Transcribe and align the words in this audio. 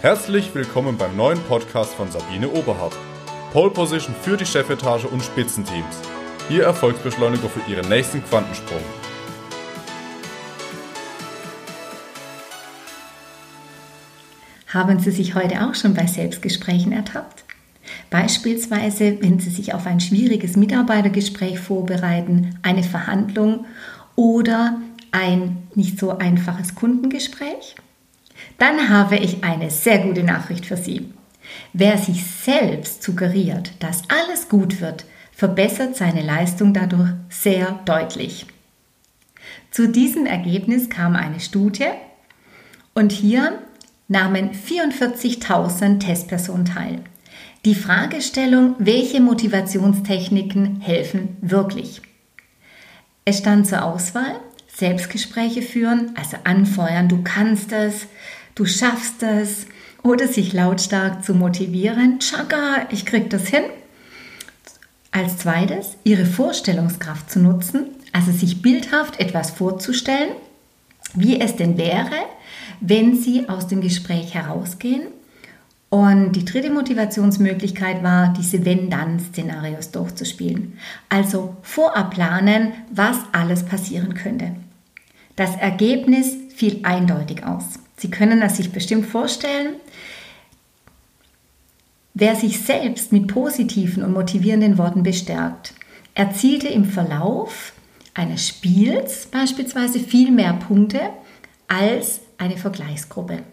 Herzlich 0.00 0.54
willkommen 0.54 0.96
beim 0.96 1.16
neuen 1.16 1.40
Podcast 1.48 1.92
von 1.94 2.08
Sabine 2.08 2.48
Oberhardt. 2.48 2.96
Pole 3.52 3.72
Position 3.72 4.14
für 4.14 4.36
die 4.36 4.46
Chefetage 4.46 5.06
und 5.06 5.24
Spitzenteams. 5.24 6.00
Ihr 6.48 6.62
Erfolgsbeschleuniger 6.62 7.48
für 7.48 7.68
Ihren 7.68 7.88
nächsten 7.88 8.22
Quantensprung. 8.22 8.78
Haben 14.68 15.00
Sie 15.00 15.10
sich 15.10 15.34
heute 15.34 15.66
auch 15.68 15.74
schon 15.74 15.94
bei 15.94 16.06
Selbstgesprächen 16.06 16.92
ertappt? 16.92 17.42
Beispielsweise, 18.08 19.20
wenn 19.20 19.40
Sie 19.40 19.50
sich 19.50 19.74
auf 19.74 19.84
ein 19.88 19.98
schwieriges 19.98 20.56
Mitarbeitergespräch 20.56 21.58
vorbereiten, 21.58 22.56
eine 22.62 22.84
Verhandlung 22.84 23.66
oder 24.14 24.80
ein 25.10 25.66
nicht 25.74 25.98
so 25.98 26.16
einfaches 26.18 26.76
Kundengespräch? 26.76 27.74
Dann 28.58 28.88
habe 28.88 29.16
ich 29.16 29.44
eine 29.44 29.70
sehr 29.70 29.98
gute 29.98 30.22
Nachricht 30.22 30.66
für 30.66 30.76
Sie. 30.76 31.12
Wer 31.72 31.98
sich 31.98 32.24
selbst 32.24 33.02
suggeriert, 33.02 33.72
dass 33.80 34.02
alles 34.08 34.48
gut 34.48 34.80
wird, 34.80 35.04
verbessert 35.32 35.96
seine 35.96 36.22
Leistung 36.22 36.74
dadurch 36.74 37.10
sehr 37.28 37.78
deutlich. 37.84 38.46
Zu 39.70 39.88
diesem 39.88 40.26
Ergebnis 40.26 40.90
kam 40.90 41.14
eine 41.14 41.40
Studie 41.40 41.90
und 42.94 43.12
hier 43.12 43.58
nahmen 44.08 44.50
44.000 44.50 46.00
Testpersonen 46.00 46.64
teil. 46.64 47.00
Die 47.64 47.74
Fragestellung, 47.74 48.74
welche 48.78 49.20
Motivationstechniken 49.20 50.80
helfen 50.80 51.36
wirklich? 51.40 52.02
Es 53.24 53.38
stand 53.38 53.66
zur 53.66 53.84
Auswahl 53.84 54.40
Selbstgespräche 54.78 55.60
führen, 55.62 56.12
also 56.14 56.36
anfeuern, 56.44 57.08
du 57.08 57.22
kannst 57.24 57.72
es, 57.72 58.06
du 58.54 58.64
schaffst 58.64 59.24
es, 59.24 59.66
oder 60.04 60.28
sich 60.28 60.52
lautstark 60.52 61.24
zu 61.24 61.34
motivieren, 61.34 62.20
Chaka, 62.20 62.86
ich 62.90 63.04
krieg 63.04 63.28
das 63.28 63.48
hin. 63.48 63.64
Als 65.10 65.38
zweites, 65.38 65.96
ihre 66.04 66.26
Vorstellungskraft 66.26 67.28
zu 67.28 67.40
nutzen, 67.40 67.86
also 68.12 68.30
sich 68.30 68.62
bildhaft 68.62 69.18
etwas 69.18 69.50
vorzustellen, 69.50 70.30
wie 71.14 71.40
es 71.40 71.56
denn 71.56 71.76
wäre, 71.76 72.26
wenn 72.80 73.16
sie 73.16 73.48
aus 73.48 73.66
dem 73.66 73.80
Gespräch 73.80 74.34
herausgehen. 74.34 75.08
Und 75.90 76.32
die 76.32 76.44
dritte 76.44 76.70
Motivationsmöglichkeit 76.70 78.04
war, 78.04 78.32
diese 78.32 78.64
Wenn-Dann-Szenarios 78.64 79.90
durchzuspielen. 79.90 80.78
Also 81.08 81.56
vorab 81.62 82.12
planen, 82.12 82.74
was 82.92 83.16
alles 83.32 83.64
passieren 83.64 84.14
könnte. 84.14 84.52
Das 85.38 85.54
Ergebnis 85.54 86.36
fiel 86.52 86.80
eindeutig 86.82 87.44
aus. 87.44 87.62
Sie 87.96 88.10
können 88.10 88.42
es 88.42 88.56
sich 88.56 88.72
bestimmt 88.72 89.06
vorstellen. 89.06 89.76
Wer 92.12 92.34
sich 92.34 92.58
selbst 92.58 93.12
mit 93.12 93.28
positiven 93.28 94.02
und 94.02 94.14
motivierenden 94.14 94.78
Worten 94.78 95.04
bestärkt, 95.04 95.74
erzielte 96.14 96.66
im 96.66 96.84
Verlauf 96.84 97.72
eines 98.14 98.48
Spiels 98.48 99.26
beispielsweise 99.26 100.00
viel 100.00 100.32
mehr 100.32 100.54
Punkte 100.54 100.98
als 101.68 102.18
eine 102.36 102.56
Vergleichsgruppe. 102.56 103.44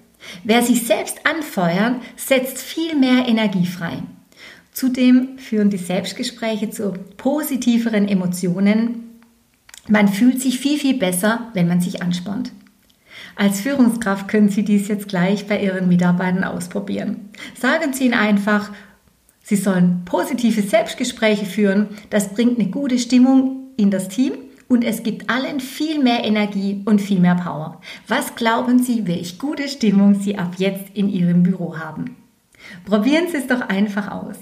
Wer 0.43 0.63
sich 0.63 0.87
selbst 0.87 1.19
anfeuert, 1.23 2.01
setzt 2.15 2.57
viel 2.57 2.95
mehr 2.95 3.27
Energie 3.27 3.67
frei. 3.67 3.99
Zudem 4.73 5.37
führen 5.37 5.69
die 5.69 5.77
Selbstgespräche 5.77 6.71
zu 6.71 6.93
positiveren 7.17 8.07
Emotionen 8.07 9.04
man 9.87 10.07
fühlt 10.07 10.41
sich 10.41 10.59
viel, 10.59 10.79
viel 10.79 10.97
besser, 10.97 11.51
wenn 11.53 11.67
man 11.67 11.81
sich 11.81 12.01
anspannt. 12.01 12.51
Als 13.35 13.59
Führungskraft 13.59 14.27
können 14.27 14.49
Sie 14.49 14.63
dies 14.63 14.87
jetzt 14.87 15.07
gleich 15.07 15.47
bei 15.47 15.61
Ihren 15.61 15.87
Mitarbeitern 15.87 16.43
ausprobieren. 16.43 17.29
Sagen 17.59 17.93
Sie 17.93 18.05
ihnen 18.05 18.13
einfach, 18.13 18.71
Sie 19.41 19.57
sollen 19.57 20.03
positive 20.05 20.61
Selbstgespräche 20.61 21.45
führen. 21.45 21.89
Das 22.09 22.33
bringt 22.33 22.59
eine 22.59 22.69
gute 22.69 22.97
Stimmung 22.97 23.73
in 23.77 23.91
das 23.91 24.07
Team 24.07 24.33
und 24.67 24.83
es 24.83 25.03
gibt 25.03 25.29
allen 25.29 25.59
viel 25.59 26.01
mehr 26.01 26.23
Energie 26.23 26.81
und 26.85 26.99
viel 26.99 27.19
mehr 27.19 27.35
Power. 27.35 27.81
Was 28.07 28.35
glauben 28.35 28.81
Sie, 28.81 29.05
welche 29.05 29.37
gute 29.37 29.67
Stimmung 29.67 30.15
Sie 30.15 30.37
ab 30.37 30.55
jetzt 30.57 30.95
in 30.95 31.09
Ihrem 31.09 31.43
Büro 31.43 31.77
haben? 31.77 32.15
Probieren 32.85 33.25
Sie 33.29 33.37
es 33.37 33.47
doch 33.47 33.61
einfach 33.61 34.09
aus. 34.09 34.37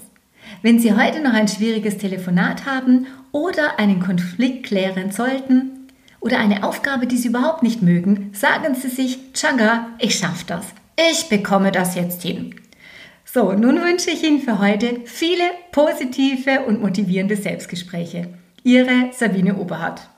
Wenn 0.62 0.78
Sie 0.78 0.94
heute 0.94 1.20
noch 1.20 1.32
ein 1.32 1.48
schwieriges 1.48 1.98
Telefonat 1.98 2.66
haben 2.66 3.06
oder 3.32 3.78
einen 3.78 4.00
Konflikt 4.00 4.66
klären 4.66 5.10
sollten 5.10 5.88
oder 6.20 6.38
eine 6.38 6.64
Aufgabe, 6.64 7.06
die 7.06 7.16
Sie 7.16 7.28
überhaupt 7.28 7.62
nicht 7.62 7.82
mögen, 7.82 8.30
sagen 8.32 8.74
Sie 8.74 8.88
sich, 8.88 9.18
Changa, 9.34 9.88
ich 9.98 10.16
schaffe 10.16 10.44
das. 10.46 10.66
Ich 11.10 11.28
bekomme 11.28 11.72
das 11.72 11.94
jetzt 11.94 12.22
hin. 12.22 12.54
So, 13.24 13.52
nun 13.52 13.82
wünsche 13.82 14.10
ich 14.10 14.22
Ihnen 14.22 14.40
für 14.40 14.60
heute 14.60 15.00
viele 15.06 15.44
positive 15.72 16.62
und 16.66 16.80
motivierende 16.80 17.36
Selbstgespräche. 17.36 18.28
Ihre 18.62 19.10
Sabine 19.12 19.56
Oberhardt. 19.56 20.08